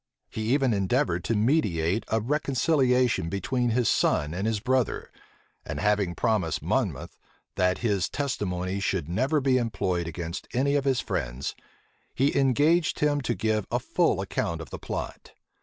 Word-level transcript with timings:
He 0.31 0.51
even 0.55 0.73
endeavored 0.73 1.23
to 1.25 1.35
mediate 1.35 2.05
a 2.07 2.19
reconciliation 2.19 3.29
between 3.29 3.69
his 3.69 3.87
son 3.87 4.33
and 4.33 4.47
his 4.47 4.59
brother; 4.59 5.11
and 5.63 5.79
having 5.79 6.15
promised 6.15 6.63
Monmouth, 6.63 7.19
that 7.55 7.77
his 7.85 8.09
testimony 8.09 8.79
should 8.79 9.07
never 9.07 9.39
be 9.39 9.57
employed 9.59 10.07
against 10.07 10.47
any 10.53 10.73
of 10.73 10.85
his 10.85 11.01
friends, 11.01 11.53
he 12.15 12.35
engaged 12.35 12.97
him 12.97 13.21
to 13.21 13.35
give 13.35 13.67
a 13.69 13.77
full 13.79 14.21
account 14.21 14.59
of 14.59 14.71
the 14.71 14.79
plot. 14.79 15.33